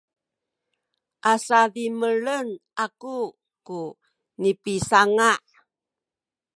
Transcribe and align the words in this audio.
a 1.31 1.33
sadimelen 1.45 2.47
aku 2.85 3.15
ku 3.67 3.79
nipisinga’ 4.41 5.31